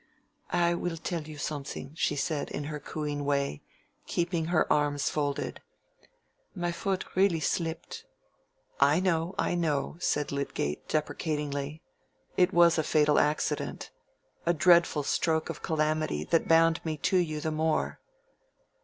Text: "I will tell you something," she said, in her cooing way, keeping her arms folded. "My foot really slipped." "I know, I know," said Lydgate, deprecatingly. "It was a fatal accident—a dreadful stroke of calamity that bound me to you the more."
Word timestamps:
"I 0.49 0.73
will 0.73 0.97
tell 0.97 1.21
you 1.27 1.37
something," 1.37 1.91
she 1.93 2.15
said, 2.15 2.49
in 2.49 2.63
her 2.63 2.79
cooing 2.79 3.23
way, 3.23 3.61
keeping 4.07 4.45
her 4.45 4.65
arms 4.73 5.11
folded. 5.11 5.61
"My 6.55 6.71
foot 6.71 7.05
really 7.15 7.39
slipped." 7.39 8.05
"I 8.79 8.99
know, 8.99 9.35
I 9.37 9.53
know," 9.53 9.97
said 9.99 10.31
Lydgate, 10.31 10.87
deprecatingly. 10.87 11.83
"It 12.35 12.51
was 12.51 12.79
a 12.79 12.83
fatal 12.83 13.19
accident—a 13.19 14.53
dreadful 14.55 15.03
stroke 15.03 15.51
of 15.51 15.61
calamity 15.61 16.23
that 16.23 16.47
bound 16.47 16.83
me 16.83 16.97
to 16.97 17.17
you 17.17 17.39
the 17.39 17.51
more." 17.51 17.99